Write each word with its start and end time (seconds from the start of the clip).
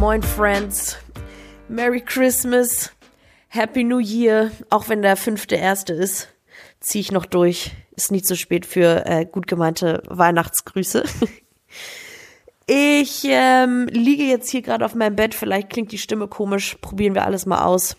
Moin 0.00 0.22
Friends, 0.22 0.96
Merry 1.68 2.00
Christmas, 2.00 2.90
Happy 3.48 3.84
New 3.84 3.98
Year, 3.98 4.50
auch 4.70 4.88
wenn 4.88 5.02
der 5.02 5.14
fünfte 5.14 5.56
erste 5.56 5.92
ist, 5.92 6.28
ziehe 6.80 7.02
ich 7.02 7.12
noch 7.12 7.26
durch. 7.26 7.72
Ist 7.96 8.10
nicht 8.10 8.26
zu 8.26 8.34
spät 8.34 8.64
für 8.64 9.04
äh, 9.04 9.26
gut 9.26 9.46
gemeinte 9.46 10.02
Weihnachtsgrüße. 10.08 11.04
Ich 12.72 13.24
ähm, 13.24 13.88
liege 13.88 14.22
jetzt 14.22 14.48
hier 14.48 14.62
gerade 14.62 14.84
auf 14.84 14.94
meinem 14.94 15.16
Bett, 15.16 15.34
vielleicht 15.34 15.70
klingt 15.70 15.90
die 15.90 15.98
Stimme 15.98 16.28
komisch, 16.28 16.76
probieren 16.80 17.16
wir 17.16 17.24
alles 17.24 17.44
mal 17.44 17.64
aus. 17.64 17.96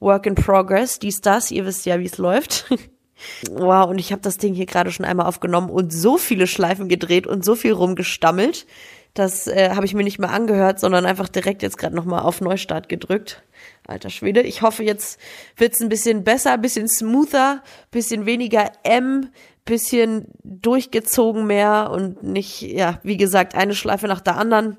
Work 0.00 0.24
in 0.24 0.34
Progress, 0.34 0.98
dies, 0.98 1.20
das, 1.20 1.50
ihr 1.50 1.66
wisst 1.66 1.84
ja, 1.84 2.00
wie 2.00 2.06
es 2.06 2.16
läuft. 2.16 2.70
wow, 3.50 3.86
und 3.86 3.98
ich 3.98 4.12
habe 4.12 4.22
das 4.22 4.38
Ding 4.38 4.54
hier 4.54 4.64
gerade 4.64 4.90
schon 4.90 5.04
einmal 5.04 5.26
aufgenommen 5.26 5.68
und 5.68 5.92
so 5.92 6.16
viele 6.16 6.46
Schleifen 6.46 6.88
gedreht 6.88 7.26
und 7.26 7.44
so 7.44 7.54
viel 7.54 7.72
rumgestammelt. 7.72 8.66
Das 9.14 9.46
äh, 9.46 9.70
habe 9.70 9.86
ich 9.86 9.94
mir 9.94 10.02
nicht 10.02 10.18
mehr 10.18 10.30
angehört, 10.30 10.80
sondern 10.80 11.06
einfach 11.06 11.28
direkt 11.28 11.62
jetzt 11.62 11.78
gerade 11.78 11.94
nochmal 11.94 12.22
auf 12.22 12.40
Neustart 12.40 12.88
gedrückt. 12.88 13.42
Alter 13.86 14.10
Schwede. 14.10 14.42
Ich 14.42 14.62
hoffe, 14.62 14.82
jetzt 14.82 15.20
wird's 15.56 15.80
ein 15.80 15.88
bisschen 15.88 16.24
besser, 16.24 16.58
bisschen 16.58 16.88
smoother, 16.88 17.62
bisschen 17.92 18.26
weniger 18.26 18.72
M, 18.82 19.30
bisschen 19.64 20.26
durchgezogen 20.42 21.46
mehr 21.46 21.90
und 21.92 22.24
nicht, 22.24 22.62
ja, 22.62 22.98
wie 23.04 23.16
gesagt, 23.16 23.54
eine 23.54 23.74
Schleife 23.74 24.08
nach 24.08 24.20
der 24.20 24.36
anderen. 24.36 24.78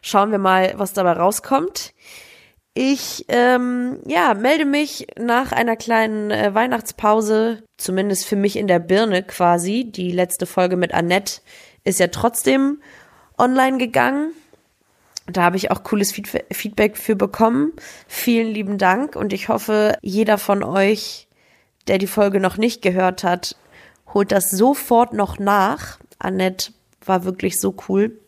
Schauen 0.00 0.30
wir 0.30 0.38
mal, 0.38 0.72
was 0.76 0.94
dabei 0.94 1.12
rauskommt. 1.12 1.92
Ich 2.72 3.26
ähm, 3.28 4.00
ja, 4.06 4.32
melde 4.32 4.64
mich 4.64 5.08
nach 5.18 5.52
einer 5.52 5.76
kleinen 5.76 6.30
äh, 6.30 6.54
Weihnachtspause, 6.54 7.64
zumindest 7.76 8.26
für 8.26 8.36
mich 8.36 8.56
in 8.56 8.66
der 8.66 8.78
Birne 8.78 9.24
quasi. 9.24 9.84
Die 9.84 10.10
letzte 10.10 10.46
Folge 10.46 10.76
mit 10.76 10.94
Annette 10.94 11.42
ist 11.84 12.00
ja 12.00 12.06
trotzdem 12.06 12.80
online 13.40 13.78
gegangen. 13.78 14.32
Da 15.26 15.42
habe 15.42 15.56
ich 15.56 15.70
auch 15.70 15.82
cooles 15.82 16.12
Feedback 16.12 16.96
für 16.96 17.16
bekommen. 17.16 17.72
Vielen 18.06 18.48
lieben 18.48 18.78
Dank 18.78 19.16
und 19.16 19.32
ich 19.32 19.48
hoffe, 19.48 19.96
jeder 20.02 20.38
von 20.38 20.62
euch, 20.62 21.28
der 21.88 21.98
die 21.98 22.06
Folge 22.06 22.40
noch 22.40 22.56
nicht 22.56 22.82
gehört 22.82 23.24
hat, 23.24 23.56
holt 24.12 24.32
das 24.32 24.50
sofort 24.50 25.12
noch 25.12 25.38
nach. 25.38 25.98
Annette 26.18 26.72
war 27.04 27.24
wirklich 27.24 27.60
so 27.60 27.74
cool. 27.88 28.18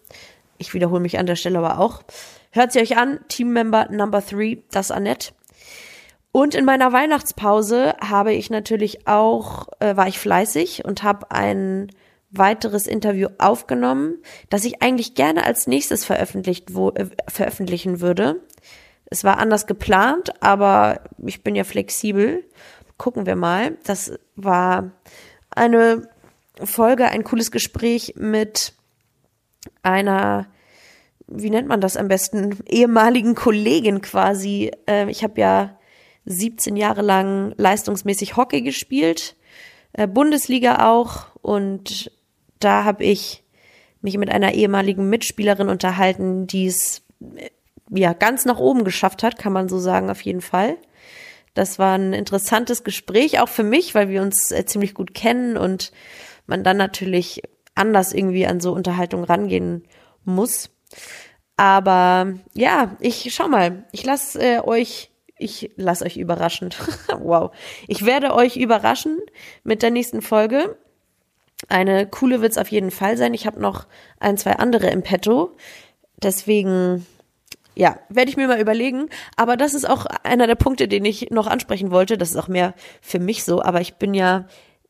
Ich 0.58 0.74
wiederhole 0.74 1.00
mich 1.00 1.18
an 1.18 1.26
der 1.26 1.36
Stelle 1.36 1.58
aber 1.58 1.78
auch. 1.78 2.02
Hört 2.50 2.72
sie 2.72 2.80
euch 2.80 2.96
an, 2.96 3.20
Teammember 3.28 3.88
Number 3.90 4.20
3, 4.20 4.58
das 4.70 4.90
Annette. 4.90 5.32
Und 6.30 6.54
in 6.54 6.64
meiner 6.64 6.92
Weihnachtspause 6.92 7.94
habe 8.00 8.32
ich 8.32 8.48
natürlich 8.48 9.06
auch, 9.06 9.68
äh, 9.80 9.96
war 9.96 10.08
ich 10.08 10.18
fleißig 10.18 10.84
und 10.84 11.02
habe 11.02 11.30
ein 11.30 11.90
weiteres 12.32 12.86
Interview 12.86 13.28
aufgenommen, 13.38 14.18
das 14.50 14.64
ich 14.64 14.82
eigentlich 14.82 15.14
gerne 15.14 15.44
als 15.44 15.66
nächstes 15.66 16.04
veröffentlicht, 16.04 16.74
wo, 16.74 16.90
äh, 16.90 17.06
veröffentlichen 17.28 18.00
würde. 18.00 18.40
Es 19.06 19.24
war 19.24 19.38
anders 19.38 19.66
geplant, 19.66 20.42
aber 20.42 21.02
ich 21.24 21.42
bin 21.42 21.54
ja 21.54 21.64
flexibel. 21.64 22.44
Gucken 22.96 23.26
wir 23.26 23.36
mal. 23.36 23.76
Das 23.84 24.12
war 24.36 24.92
eine 25.50 26.08
Folge, 26.62 27.06
ein 27.06 27.24
cooles 27.24 27.50
Gespräch 27.50 28.14
mit 28.16 28.72
einer 29.82 30.46
wie 31.34 31.50
nennt 31.50 31.68
man 31.68 31.80
das 31.80 31.96
am 31.96 32.08
besten, 32.08 32.58
ehemaligen 32.68 33.34
Kollegin 33.34 34.00
quasi. 34.00 34.70
Äh, 34.88 35.10
ich 35.10 35.22
habe 35.22 35.40
ja 35.40 35.78
17 36.26 36.76
Jahre 36.76 37.02
lang 37.02 37.54
leistungsmäßig 37.56 38.36
Hockey 38.36 38.62
gespielt, 38.62 39.36
äh, 39.92 40.06
Bundesliga 40.06 40.88
auch 40.90 41.26
und 41.40 42.10
da 42.64 42.84
habe 42.84 43.04
ich 43.04 43.42
mich 44.00 44.18
mit 44.18 44.30
einer 44.30 44.52
ehemaligen 44.52 45.08
Mitspielerin 45.08 45.68
unterhalten, 45.68 46.46
die 46.46 46.66
es 46.66 47.02
äh, 47.36 47.50
ja 47.90 48.12
ganz 48.12 48.44
nach 48.44 48.58
oben 48.58 48.84
geschafft 48.84 49.22
hat, 49.22 49.38
kann 49.38 49.52
man 49.52 49.68
so 49.68 49.78
sagen 49.78 50.10
auf 50.10 50.20
jeden 50.22 50.40
Fall. 50.40 50.76
Das 51.54 51.78
war 51.78 51.96
ein 51.96 52.12
interessantes 52.12 52.82
Gespräch 52.84 53.40
auch 53.40 53.48
für 53.48 53.62
mich, 53.62 53.94
weil 53.94 54.08
wir 54.08 54.22
uns 54.22 54.50
äh, 54.50 54.64
ziemlich 54.64 54.94
gut 54.94 55.14
kennen 55.14 55.56
und 55.56 55.92
man 56.46 56.64
dann 56.64 56.76
natürlich 56.76 57.42
anders 57.74 58.12
irgendwie 58.12 58.46
an 58.46 58.60
so 58.60 58.72
Unterhaltung 58.72 59.24
rangehen 59.24 59.84
muss. 60.24 60.70
Aber 61.56 62.34
ja, 62.54 62.96
ich 63.00 63.32
schau 63.34 63.48
mal, 63.48 63.84
ich 63.92 64.04
lasse 64.04 64.40
äh, 64.40 64.60
euch, 64.60 65.10
ich 65.36 65.70
lasse 65.76 66.04
euch 66.04 66.16
überraschen. 66.16 66.70
wow. 67.18 67.54
Ich 67.86 68.04
werde 68.04 68.34
euch 68.34 68.56
überraschen 68.56 69.18
mit 69.62 69.82
der 69.82 69.90
nächsten 69.90 70.22
Folge. 70.22 70.76
Eine 71.68 72.06
coole 72.06 72.40
wird's 72.40 72.58
auf 72.58 72.68
jeden 72.68 72.90
Fall 72.90 73.16
sein. 73.16 73.34
Ich 73.34 73.46
habe 73.46 73.60
noch 73.60 73.86
ein, 74.20 74.36
zwei 74.36 74.56
andere 74.56 74.88
im 74.88 75.02
Petto. 75.02 75.56
Deswegen, 76.22 77.06
ja, 77.74 77.98
werde 78.08 78.30
ich 78.30 78.36
mir 78.36 78.48
mal 78.48 78.60
überlegen. 78.60 79.08
Aber 79.36 79.56
das 79.56 79.74
ist 79.74 79.88
auch 79.88 80.06
einer 80.24 80.46
der 80.46 80.54
Punkte, 80.54 80.88
den 80.88 81.04
ich 81.04 81.30
noch 81.30 81.46
ansprechen 81.46 81.90
wollte. 81.90 82.18
Das 82.18 82.30
ist 82.30 82.36
auch 82.36 82.48
mehr 82.48 82.74
für 83.00 83.18
mich 83.18 83.44
so. 83.44 83.62
Aber 83.62 83.80
ich 83.80 83.94
bin 83.94 84.14
ja 84.14 84.46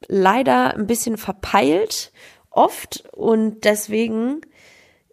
leider 0.08 0.74
ein 0.74 0.86
bisschen 0.86 1.16
verpeilt 1.16 2.12
oft 2.50 3.04
und 3.12 3.64
deswegen 3.64 4.40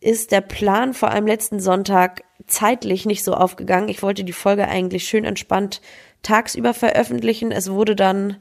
ist 0.02 0.32
der 0.32 0.42
Plan 0.42 0.94
vor 0.94 1.12
allem 1.12 1.28
letzten 1.28 1.60
Sonntag 1.60 2.24
zeitlich 2.48 3.06
nicht 3.06 3.24
so 3.24 3.34
aufgegangen. 3.34 3.90
Ich 3.90 4.02
wollte 4.02 4.24
die 4.24 4.34
Folge 4.34 4.68
eigentlich 4.68 5.08
schön 5.08 5.26
entspannt 5.26 5.82
tagsüber 6.22 6.74
veröffentlichen. 6.74 7.52
Es 7.52 7.72
wurde 7.72 7.96
dann, 7.96 8.38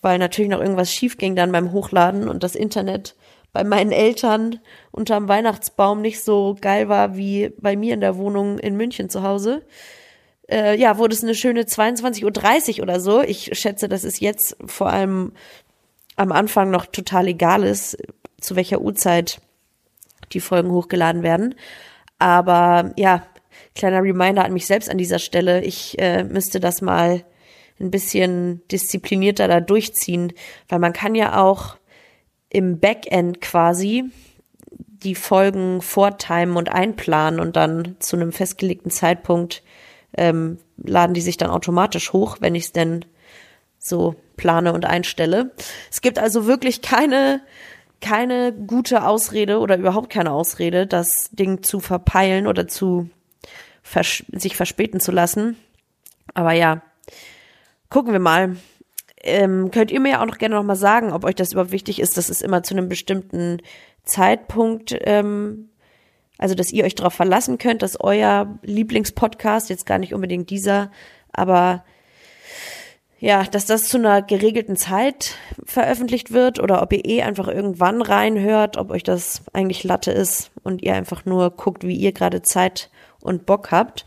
weil 0.00 0.18
natürlich 0.18 0.50
noch 0.50 0.60
irgendwas 0.60 0.92
schief 0.92 1.16
ging 1.16 1.36
dann 1.36 1.52
beim 1.52 1.72
Hochladen 1.72 2.28
und 2.28 2.42
das 2.42 2.54
Internet 2.54 3.16
bei 3.52 3.64
meinen 3.64 3.92
Eltern 3.92 4.60
unterm 4.90 5.28
Weihnachtsbaum 5.28 6.00
nicht 6.00 6.22
so 6.22 6.56
geil 6.60 6.88
war 6.88 7.16
wie 7.16 7.50
bei 7.58 7.76
mir 7.76 7.94
in 7.94 8.00
der 8.00 8.16
Wohnung 8.16 8.58
in 8.58 8.76
München 8.76 9.08
zu 9.08 9.22
Hause. 9.22 9.62
Äh, 10.50 10.78
ja, 10.78 10.98
wurde 10.98 11.14
es 11.14 11.22
eine 11.22 11.34
schöne 11.34 11.62
22.30 11.62 12.76
Uhr 12.76 12.82
oder 12.82 13.00
so. 13.00 13.22
Ich 13.22 13.50
schätze, 13.58 13.88
dass 13.88 14.04
es 14.04 14.20
jetzt 14.20 14.56
vor 14.64 14.88
allem 14.88 15.32
am 16.16 16.32
Anfang 16.32 16.70
noch 16.70 16.86
total 16.86 17.28
egal 17.28 17.64
ist, 17.64 17.96
zu 18.40 18.56
welcher 18.56 18.80
Uhrzeit 18.80 19.40
die 20.32 20.40
Folgen 20.40 20.70
hochgeladen 20.70 21.22
werden. 21.22 21.54
Aber 22.18 22.92
ja, 22.96 23.22
kleiner 23.74 24.02
Reminder 24.02 24.44
an 24.44 24.52
mich 24.52 24.66
selbst 24.66 24.90
an 24.90 24.98
dieser 24.98 25.18
Stelle. 25.18 25.62
Ich 25.62 25.98
äh, 25.98 26.24
müsste 26.24 26.60
das 26.60 26.82
mal 26.82 27.24
ein 27.80 27.90
bisschen 27.90 28.62
disziplinierter 28.68 29.48
da 29.48 29.60
durchziehen, 29.60 30.32
weil 30.68 30.78
man 30.78 30.92
kann 30.92 31.14
ja 31.14 31.40
auch 31.40 31.76
im 32.50 32.80
Backend 32.80 33.40
quasi 33.40 34.04
die 34.70 35.14
Folgen 35.14 35.80
vortimen 35.80 36.56
und 36.56 36.70
einplanen 36.70 37.40
und 37.40 37.56
dann 37.56 37.96
zu 38.00 38.16
einem 38.16 38.32
festgelegten 38.32 38.90
Zeitpunkt 38.90 39.62
ähm, 40.16 40.58
laden 40.76 41.14
die 41.14 41.20
sich 41.20 41.36
dann 41.36 41.50
automatisch 41.50 42.12
hoch, 42.12 42.38
wenn 42.40 42.54
ich 42.54 42.64
es 42.64 42.72
denn 42.72 43.04
so 43.78 44.16
plane 44.36 44.72
und 44.72 44.86
einstelle. 44.86 45.52
Es 45.90 46.00
gibt 46.00 46.18
also 46.18 46.46
wirklich 46.46 46.82
keine 46.82 47.40
keine 48.00 48.52
gute 48.52 49.04
Ausrede 49.04 49.58
oder 49.58 49.76
überhaupt 49.76 50.10
keine 50.10 50.30
Ausrede, 50.30 50.86
das 50.86 51.30
Ding 51.32 51.62
zu 51.62 51.80
verpeilen 51.80 52.46
oder 52.46 52.68
zu 52.68 53.10
vers 53.82 54.22
sich 54.32 54.56
verspäten 54.56 55.00
zu 55.00 55.10
lassen. 55.10 55.56
Aber 56.34 56.52
ja, 56.52 56.82
gucken 57.90 58.12
wir 58.12 58.20
mal. 58.20 58.56
Ähm, 59.22 59.70
könnt 59.70 59.90
ihr 59.90 60.00
mir 60.00 60.10
ja 60.10 60.22
auch 60.22 60.26
noch 60.26 60.38
gerne 60.38 60.54
noch 60.54 60.62
mal 60.62 60.76
sagen, 60.76 61.12
ob 61.12 61.24
euch 61.24 61.34
das 61.34 61.52
überhaupt 61.52 61.72
wichtig 61.72 62.00
ist, 62.00 62.16
dass 62.16 62.28
es 62.28 62.40
immer 62.40 62.62
zu 62.62 62.74
einem 62.74 62.88
bestimmten 62.88 63.58
Zeitpunkt, 64.04 64.96
ähm, 65.00 65.70
also 66.38 66.54
dass 66.54 66.72
ihr 66.72 66.84
euch 66.84 66.94
darauf 66.94 67.14
verlassen 67.14 67.58
könnt, 67.58 67.82
dass 67.82 68.00
euer 68.00 68.58
Lieblingspodcast, 68.62 69.70
jetzt 69.70 69.86
gar 69.86 69.98
nicht 69.98 70.14
unbedingt 70.14 70.50
dieser, 70.50 70.92
aber 71.32 71.84
ja, 73.20 73.42
dass 73.42 73.66
das 73.66 73.88
zu 73.88 73.98
einer 73.98 74.22
geregelten 74.22 74.76
Zeit 74.76 75.34
veröffentlicht 75.64 76.32
wird 76.32 76.60
oder 76.60 76.80
ob 76.82 76.92
ihr 76.92 77.04
eh 77.04 77.22
einfach 77.22 77.48
irgendwann 77.48 78.00
reinhört, 78.00 78.76
ob 78.76 78.90
euch 78.90 79.02
das 79.02 79.42
eigentlich 79.52 79.82
Latte 79.82 80.12
ist 80.12 80.52
und 80.62 80.82
ihr 80.82 80.94
einfach 80.94 81.24
nur 81.24 81.50
guckt, 81.50 81.84
wie 81.84 81.96
ihr 81.96 82.12
gerade 82.12 82.42
Zeit 82.42 82.90
und 83.20 83.44
Bock 83.44 83.72
habt. 83.72 84.06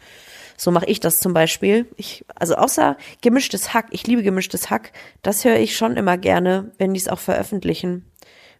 So 0.62 0.70
mache 0.70 0.86
ich 0.86 1.00
das 1.00 1.16
zum 1.16 1.34
Beispiel. 1.34 1.88
Ich, 1.98 2.24
also 2.36 2.54
außer 2.54 2.96
gemischtes 3.22 3.74
Hack, 3.74 3.88
ich 3.90 4.06
liebe 4.06 4.22
gemischtes 4.22 4.70
Hack, 4.70 4.92
das 5.24 5.44
höre 5.44 5.58
ich 5.58 5.76
schon 5.76 5.98
immer 5.98 6.20
gerne, 6.20 6.72
wenn 6.78 6.94
die 6.94 7.00
es 7.00 7.08
auch 7.08 7.18
veröffentlichen. 7.18 8.06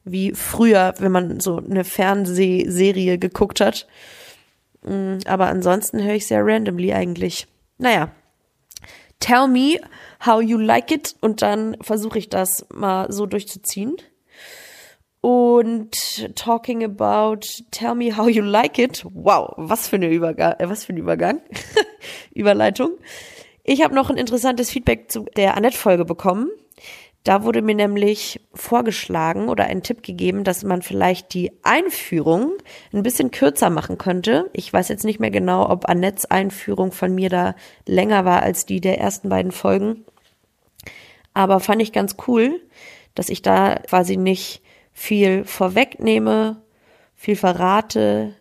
Wie 0.04 0.34
früher, 0.34 0.96
wenn 0.98 1.12
man 1.12 1.40
so 1.40 1.58
eine 1.58 1.84
Fernsehserie 1.84 3.20
geguckt 3.20 3.62
hat. 3.62 3.86
Mm, 4.82 5.18
aber 5.28 5.46
ansonsten 5.46 6.02
höre 6.04 6.16
ich 6.16 6.26
sehr 6.26 6.44
randomly 6.44 6.92
eigentlich. 6.92 7.46
Naja. 7.78 8.10
Tell 9.20 9.48
me, 9.48 9.80
how 10.26 10.42
you 10.42 10.58
like 10.58 10.90
it 10.90 11.16
und 11.22 11.44
dann 11.44 11.78
versuche 11.82 12.18
ich 12.18 12.30
das 12.30 12.66
mal 12.74 13.12
so 13.12 13.28
durchzuziehen. 13.28 13.96
Und 15.22 16.36
talking 16.36 16.84
about 16.84 17.42
tell 17.70 17.94
me 17.94 18.18
how 18.18 18.28
you 18.28 18.42
like 18.42 18.80
it. 18.80 19.06
Wow, 19.14 19.54
was 19.56 19.88
für 19.88 19.98
eine 19.98 20.10
Übergang, 20.10 20.54
äh, 20.58 20.68
was 20.68 20.84
für 20.84 20.94
ein 20.94 20.98
Übergang. 20.98 21.42
Überleitung. 22.34 22.98
Ich 23.64 23.84
habe 23.84 23.94
noch 23.94 24.10
ein 24.10 24.18
interessantes 24.18 24.72
Feedback 24.72 25.12
zu 25.12 25.26
der 25.36 25.56
Annette 25.56 25.78
Folge 25.78 26.06
bekommen. 26.06 26.50
Da 27.24 27.44
wurde 27.44 27.62
mir 27.62 27.76
nämlich 27.76 28.42
vorgeschlagen 28.56 29.48
oder 29.48 29.66
ein 29.66 29.84
Tipp 29.84 30.02
gegeben, 30.02 30.44
dass 30.44 30.64
man 30.64 30.82
vielleicht 30.82 31.36
die 31.36 31.52
Einführung 31.62 32.54
ein 32.92 33.04
bisschen 33.04 33.30
kürzer 33.30 33.70
machen 33.70 34.00
könnte. 34.00 34.50
Ich 34.54 34.74
weiß 34.74 34.88
jetzt 34.90 35.06
nicht 35.06 35.20
mehr 35.20 35.30
genau, 35.30 35.70
ob 35.70 35.88
Annettes 35.88 36.26
Einführung 36.26 36.92
von 36.92 37.14
mir 37.14 37.30
da 37.30 37.56
länger 37.86 38.26
war 38.26 38.42
als 38.42 38.66
die 38.66 38.82
der 38.82 39.00
ersten 39.00 39.30
beiden 39.30 39.52
Folgen. 39.52 40.04
Aber 41.36 41.60
fand 41.60 41.84
ich 41.84 41.92
ganz 41.92 42.16
cool, 42.28 42.60
dass 43.14 43.30
ich 43.30 43.44
da 43.44 43.76
quasi 43.76 44.18
nicht 44.18 44.64
viel 44.94 45.46
vorwegnehme, 45.46 46.62
viel 47.16 47.36
verrate, 47.36 48.36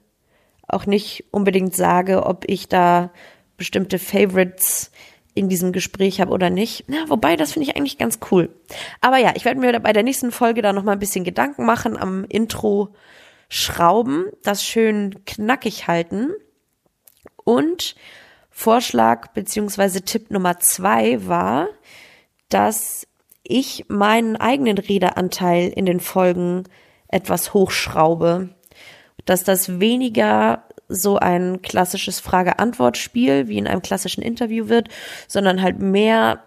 auch 0.66 0.86
nicht 0.86 1.24
unbedingt 1.30 1.74
sage, 1.74 2.24
ob 2.24 2.44
ich 2.48 2.68
da 2.68 3.10
bestimmte 3.56 3.98
Favorites 3.98 4.90
in 5.34 5.48
diesem 5.48 5.72
Gespräch 5.72 6.20
habe 6.20 6.32
oder 6.32 6.50
nicht. 6.50 6.84
Ja, 6.88 7.08
wobei, 7.08 7.36
das 7.36 7.52
finde 7.52 7.68
ich 7.68 7.76
eigentlich 7.76 7.98
ganz 7.98 8.18
cool. 8.30 8.54
Aber 9.00 9.18
ja, 9.18 9.32
ich 9.36 9.44
werde 9.44 9.60
mir 9.60 9.78
bei 9.80 9.92
der 9.92 10.02
nächsten 10.02 10.32
Folge 10.32 10.62
da 10.62 10.72
nochmal 10.72 10.96
ein 10.96 11.00
bisschen 11.00 11.24
Gedanken 11.24 11.64
machen, 11.64 11.96
am 11.96 12.24
Intro 12.24 12.94
schrauben, 13.48 14.26
das 14.42 14.64
schön 14.64 15.24
knackig 15.24 15.88
halten. 15.88 16.30
Und 17.44 17.94
Vorschlag 18.50 19.28
beziehungsweise 19.28 20.02
Tipp 20.02 20.30
Nummer 20.30 20.58
zwei 20.58 21.26
war, 21.26 21.68
dass 22.48 23.06
ich 23.42 23.86
meinen 23.88 24.36
eigenen 24.36 24.78
Redeanteil 24.78 25.68
in 25.68 25.86
den 25.86 26.00
Folgen 26.00 26.64
etwas 27.08 27.54
hochschraube. 27.54 28.50
Dass 29.24 29.44
das 29.44 29.80
weniger 29.80 30.64
so 30.88 31.16
ein 31.16 31.62
klassisches 31.62 32.20
Frage-Antwort-Spiel 32.20 33.48
wie 33.48 33.58
in 33.58 33.66
einem 33.66 33.82
klassischen 33.82 34.22
Interview 34.22 34.68
wird, 34.68 34.88
sondern 35.28 35.62
halt 35.62 35.78
mehr 35.78 36.42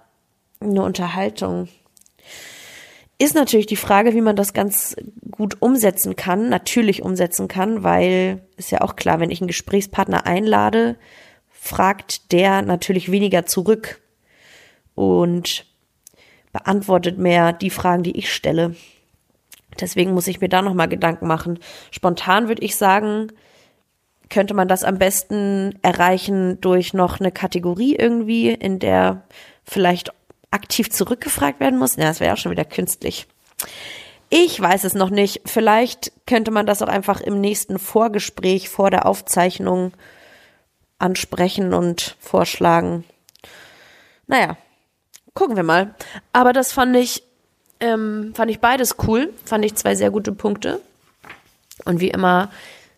eine 0.59 0.83
Unterhaltung. 0.83 1.69
Ist 3.19 3.35
natürlich 3.35 3.67
die 3.67 3.77
Frage, 3.77 4.13
wie 4.13 4.21
man 4.21 4.35
das 4.35 4.53
ganz 4.53 4.95
gut 5.31 5.61
umsetzen 5.61 6.15
kann, 6.15 6.49
natürlich 6.49 7.03
umsetzen 7.03 7.47
kann, 7.47 7.83
weil 7.83 8.41
ist 8.57 8.71
ja 8.71 8.81
auch 8.81 8.95
klar, 8.95 9.19
wenn 9.19 9.31
ich 9.31 9.39
einen 9.39 9.47
Gesprächspartner 9.47 10.25
einlade, 10.25 10.97
fragt 11.49 12.31
der 12.33 12.61
natürlich 12.61 13.11
weniger 13.11 13.45
zurück 13.45 14.01
und 14.95 15.65
beantwortet 16.53 17.17
mehr 17.17 17.51
die 17.51 17.69
Fragen, 17.69 18.03
die 18.03 18.17
ich 18.17 18.33
stelle. 18.33 18.75
Deswegen 19.81 20.13
muss 20.13 20.27
ich 20.27 20.39
mir 20.39 20.49
da 20.49 20.61
nochmal 20.61 20.87
Gedanken 20.87 21.27
machen. 21.27 21.59
Spontan 21.91 22.47
würde 22.47 22.63
ich 22.63 22.75
sagen, 22.75 23.31
könnte 24.29 24.53
man 24.53 24.67
das 24.67 24.83
am 24.83 24.97
besten 24.97 25.77
erreichen 25.81 26.61
durch 26.61 26.93
noch 26.93 27.19
eine 27.19 27.31
Kategorie 27.31 27.95
irgendwie, 27.95 28.49
in 28.51 28.79
der 28.79 29.23
vielleicht 29.63 30.11
aktiv 30.51 30.89
zurückgefragt 30.89 31.59
werden 31.59 31.79
muss. 31.79 31.95
Ja, 31.95 32.05
das 32.05 32.19
wäre 32.19 32.33
auch 32.33 32.37
schon 32.37 32.51
wieder 32.51 32.65
künstlich. 32.65 33.27
Ich 34.29 34.59
weiß 34.59 34.83
es 34.83 34.93
noch 34.93 35.09
nicht. 35.09 35.41
Vielleicht 35.45 36.11
könnte 36.25 36.51
man 36.51 36.65
das 36.65 36.81
auch 36.81 36.87
einfach 36.87 37.21
im 37.21 37.41
nächsten 37.41 37.77
Vorgespräch 37.79 38.69
vor 38.69 38.89
der 38.89 39.05
Aufzeichnung 39.05 39.93
ansprechen 40.97 41.73
und 41.73 42.15
vorschlagen. 42.19 43.03
Naja, 44.27 44.57
gucken 45.33 45.55
wir 45.55 45.63
mal. 45.63 45.95
Aber 46.31 46.53
das 46.53 46.71
fand 46.71 46.95
ich, 46.95 47.23
ähm, 47.79 48.33
fand 48.35 48.51
ich 48.51 48.59
beides 48.59 48.95
cool. 49.07 49.33
Fand 49.45 49.65
ich 49.65 49.75
zwei 49.75 49.95
sehr 49.95 50.11
gute 50.11 50.31
Punkte. 50.31 50.81
Und 51.85 51.99
wie 51.99 52.09
immer 52.09 52.49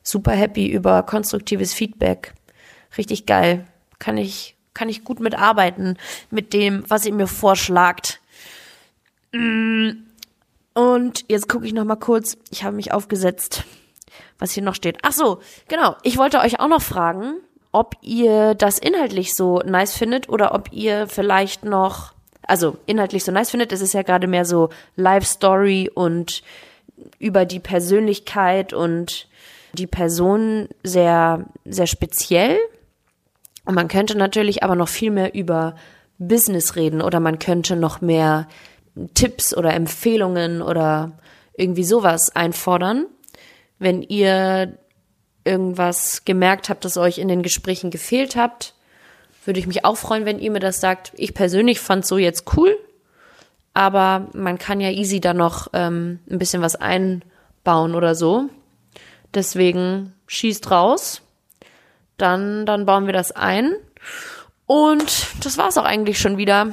super 0.03 0.31
happy 0.31 0.67
über 0.67 1.03
konstruktives 1.03 1.73
Feedback. 1.73 2.33
Richtig 2.97 3.25
geil. 3.25 3.65
Kann 3.99 4.17
ich, 4.17 4.55
kann 4.73 4.89
ich 4.89 5.03
gut 5.03 5.19
mitarbeiten 5.19 5.97
mit 6.29 6.53
dem, 6.53 6.83
was 6.87 7.05
ihr 7.05 7.13
mir 7.13 7.27
vorschlagt. 7.27 8.19
Mm. 9.31 9.91
Und 10.73 11.23
jetzt 11.29 11.47
gucke 11.47 11.65
ich 11.65 11.73
noch 11.73 11.85
mal 11.85 11.95
kurz. 11.95 12.37
Ich 12.51 12.65
habe 12.65 12.75
mich 12.75 12.91
aufgesetzt, 12.91 13.63
was 14.39 14.51
hier 14.51 14.63
noch 14.63 14.75
steht. 14.75 14.97
Ach 15.03 15.13
so, 15.13 15.41
genau. 15.69 15.95
Ich 16.03 16.17
wollte 16.17 16.39
euch 16.39 16.59
auch 16.59 16.67
noch 16.67 16.81
fragen, 16.81 17.35
ob 17.71 17.95
ihr 18.01 18.55
das 18.55 18.79
inhaltlich 18.79 19.35
so 19.35 19.59
nice 19.59 19.95
findet 19.95 20.27
oder 20.29 20.53
ob 20.53 20.71
ihr 20.73 21.07
vielleicht 21.07 21.63
noch, 21.63 22.13
also 22.47 22.77
inhaltlich 22.85 23.23
so 23.23 23.31
nice 23.31 23.51
findet. 23.51 23.71
Es 23.71 23.81
ist 23.81 23.93
ja 23.93 24.03
gerade 24.03 24.27
mehr 24.27 24.45
so 24.45 24.69
Live 24.95 25.25
Story 25.25 25.89
und 25.93 26.43
über 27.19 27.45
die 27.45 27.59
Persönlichkeit 27.59 28.73
und 28.73 29.27
die 29.73 29.87
Person 29.87 30.69
sehr, 30.83 31.45
sehr 31.65 31.87
speziell. 31.87 32.57
Und 33.65 33.75
man 33.75 33.87
könnte 33.87 34.17
natürlich 34.17 34.63
aber 34.63 34.75
noch 34.75 34.87
viel 34.87 35.11
mehr 35.11 35.33
über 35.33 35.75
Business 36.17 36.75
reden 36.75 37.01
oder 37.01 37.19
man 37.19 37.39
könnte 37.39 37.75
noch 37.75 37.99
mehr 37.99 38.47
Tipps 39.13 39.55
oder 39.55 39.73
Empfehlungen 39.73 40.61
oder 40.61 41.17
irgendwie 41.57 41.83
sowas 41.83 42.33
einfordern. 42.35 43.07
Wenn 43.79 44.01
ihr 44.01 44.77
irgendwas 45.43 46.23
gemerkt 46.25 46.69
habt, 46.69 46.85
das 46.85 46.97
euch 46.97 47.17
in 47.17 47.27
den 47.27 47.43
Gesprächen 47.43 47.91
gefehlt 47.91 48.35
habt, 48.35 48.74
würde 49.45 49.59
ich 49.59 49.67
mich 49.67 49.85
auch 49.85 49.97
freuen, 49.97 50.25
wenn 50.25 50.39
ihr 50.39 50.51
mir 50.51 50.59
das 50.59 50.81
sagt. 50.81 51.11
Ich 51.15 51.33
persönlich 51.33 51.79
fand 51.79 52.05
so 52.05 52.17
jetzt 52.17 52.55
cool, 52.55 52.77
aber 53.73 54.27
man 54.33 54.57
kann 54.57 54.81
ja 54.81 54.89
easy 54.89 55.19
da 55.19 55.33
noch 55.33 55.67
ähm, 55.73 56.19
ein 56.29 56.39
bisschen 56.39 56.61
was 56.61 56.75
einbauen 56.75 57.95
oder 57.95 58.15
so. 58.15 58.49
Deswegen 59.33 60.13
schießt 60.27 60.71
raus. 60.71 61.21
Dann, 62.17 62.65
dann 62.65 62.85
bauen 62.85 63.05
wir 63.05 63.13
das 63.13 63.33
ein. 63.33 63.75
Und 64.65 65.27
das 65.43 65.57
war's 65.57 65.77
auch 65.77 65.83
eigentlich 65.83 66.19
schon 66.19 66.37
wieder. 66.37 66.71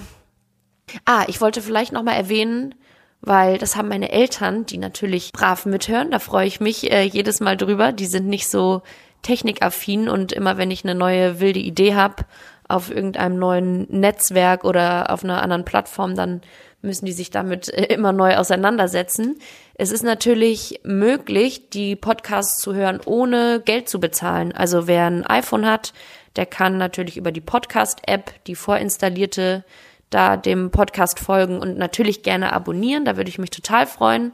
Ah, 1.05 1.25
ich 1.27 1.41
wollte 1.41 1.61
vielleicht 1.61 1.93
noch 1.93 2.03
mal 2.03 2.15
erwähnen, 2.15 2.75
weil 3.21 3.59
das 3.59 3.77
haben 3.77 3.89
meine 3.89 4.13
Eltern, 4.13 4.67
die 4.67 4.79
natürlich 4.79 5.33
brav 5.33 5.67
mithören. 5.67 6.11
Da 6.11 6.21
freue 6.21 6.47
ich 6.47 6.61
mich 6.61 6.93
äh, 6.93 7.03
jedes 7.03 7.41
Mal 7.41 7.57
drüber. 7.57 7.93
Die 7.93 8.07
sind 8.07 8.29
nicht 8.29 8.49
so 8.49 8.83
technikaffin 9.23 10.09
und 10.09 10.33
immer 10.33 10.57
wenn 10.57 10.71
ich 10.71 10.85
eine 10.85 10.95
neue 10.95 11.41
wilde 11.41 11.61
Idee 11.61 11.95
habe 11.95 12.25
auf 12.73 12.91
irgendeinem 12.91 13.39
neuen 13.39 13.87
Netzwerk 13.89 14.65
oder 14.65 15.11
auf 15.11 15.25
einer 15.25 15.43
anderen 15.43 15.65
Plattform, 15.65 16.17
dann 16.17 16.41
müssen 16.83 17.07
die 17.07 17.13
sich 17.13 17.31
damit 17.31 17.69
äh, 17.69 17.85
immer 17.85 18.13
neu 18.13 18.37
auseinandersetzen. 18.37 19.39
Es 19.75 19.93
ist 19.93 20.03
natürlich 20.03 20.81
möglich, 20.83 21.71
die 21.71 21.97
Podcasts 21.97 22.61
zu 22.61 22.75
hören, 22.75 23.01
ohne 23.05 23.61
Geld 23.65 23.89
zu 23.89 24.01
bezahlen. 24.01 24.53
Also 24.53 24.87
wer 24.87 25.07
ein 25.07 25.27
iPhone 25.27 25.67
hat, 25.67 25.93
der 26.37 26.47
kann 26.47 26.79
natürlich 26.79 27.17
über 27.17 27.31
die 27.31 27.41
Podcast-App, 27.41 28.45
die 28.47 28.55
vorinstallierte, 28.55 29.65
da 30.11 30.37
dem 30.37 30.71
Podcast 30.71 31.21
folgen 31.21 31.59
und 31.59 31.79
natürlich 31.79 32.23
gerne 32.23 32.53
abonnieren. 32.53 33.05
Da 33.05 33.17
würde 33.17 33.31
ich 33.31 33.39
mich 33.39 33.51
total 33.51 33.87
freuen. 33.87 34.33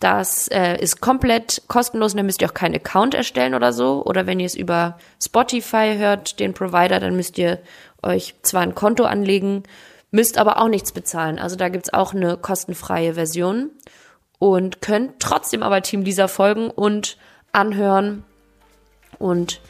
Das 0.00 0.48
äh, 0.48 0.80
ist 0.80 1.02
komplett 1.02 1.62
kostenlos 1.68 2.14
und 2.14 2.16
da 2.16 2.22
müsst 2.22 2.40
ihr 2.40 2.48
auch 2.48 2.54
keinen 2.54 2.74
Account 2.74 3.14
erstellen 3.14 3.54
oder 3.54 3.74
so. 3.74 4.02
Oder 4.04 4.26
wenn 4.26 4.40
ihr 4.40 4.46
es 4.46 4.54
über 4.54 4.98
Spotify 5.22 5.96
hört, 5.98 6.40
den 6.40 6.54
Provider, 6.54 7.00
dann 7.00 7.16
müsst 7.16 7.36
ihr 7.36 7.58
euch 8.02 8.34
zwar 8.42 8.62
ein 8.62 8.74
Konto 8.74 9.04
anlegen, 9.04 9.62
müsst 10.10 10.38
aber 10.38 10.58
auch 10.60 10.68
nichts 10.68 10.92
bezahlen. 10.92 11.38
Also 11.38 11.56
da 11.56 11.68
gibt's 11.68 11.92
auch 11.92 12.14
eine 12.14 12.38
kostenfreie 12.38 13.14
Version 13.14 13.70
und 14.38 14.80
könnt 14.80 15.20
trotzdem 15.20 15.62
aber 15.62 15.82
Team 15.82 16.00
Lisa 16.02 16.28
folgen 16.28 16.70
und 16.70 17.18
anhören 17.52 18.24
und 19.18 19.60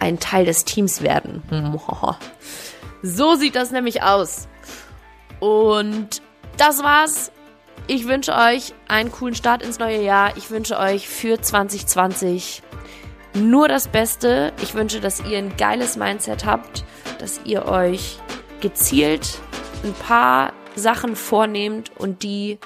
ein 0.00 0.18
Teil 0.18 0.44
des 0.44 0.64
Teams 0.64 1.02
werden. 1.02 1.42
So 3.00 3.36
sieht 3.36 3.54
das 3.54 3.70
nämlich 3.70 4.02
aus. 4.02 4.48
Und 5.38 6.20
das 6.56 6.82
war's. 6.82 7.30
Ich 7.90 8.06
wünsche 8.06 8.34
euch 8.34 8.74
einen 8.86 9.10
coolen 9.10 9.34
Start 9.34 9.62
ins 9.62 9.78
neue 9.78 10.02
Jahr. 10.02 10.36
Ich 10.36 10.50
wünsche 10.50 10.78
euch 10.78 11.08
für 11.08 11.40
2020 11.40 12.62
nur 13.32 13.66
das 13.66 13.88
Beste. 13.88 14.52
Ich 14.62 14.74
wünsche, 14.74 15.00
dass 15.00 15.24
ihr 15.24 15.38
ein 15.38 15.56
geiles 15.56 15.96
Mindset 15.96 16.44
habt, 16.44 16.84
dass 17.18 17.40
ihr 17.44 17.64
euch 17.64 18.18
gezielt 18.60 19.40
ein 19.84 19.94
paar 19.94 20.52
Sachen 20.76 21.16
vornehmt 21.16 21.90
und 21.96 22.22
die 22.22 22.58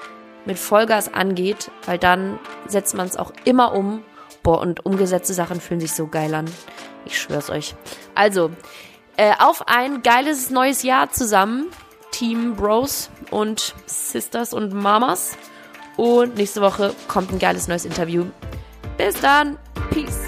mit 0.43 0.59
Vollgas 0.59 1.13
angeht, 1.13 1.71
weil 1.85 1.97
dann 1.97 2.37
setzt 2.67 2.93
man 2.93 3.07
es 3.07 3.15
auch 3.15 3.31
immer 3.45 3.73
um. 3.73 4.03
Boah, 4.43 4.59
und 4.59 4.85
umgesetzte 4.85 5.33
Sachen 5.33 5.61
fühlen 5.61 5.79
sich 5.79 5.93
so 5.93 6.07
geil 6.07 6.33
an. 6.33 6.51
Ich 7.05 7.17
schwör's 7.17 7.49
euch. 7.49 7.75
Also, 8.13 8.51
äh, 9.15 9.31
auf 9.39 9.69
ein 9.69 10.03
geiles 10.03 10.49
neues 10.49 10.83
Jahr 10.83 11.11
zusammen. 11.11 11.67
Team 12.23 12.55
Bros 12.55 13.09
und 13.31 13.75
Sisters 13.85 14.53
und 14.53 14.73
Mamas. 14.73 15.35
Und 15.97 16.37
nächste 16.37 16.61
Woche 16.61 16.95
kommt 17.09 17.33
ein 17.33 17.39
geiles 17.39 17.67
neues 17.67 17.83
Interview. 17.83 18.23
Bis 18.97 19.19
dann. 19.19 19.57
Peace. 19.89 20.22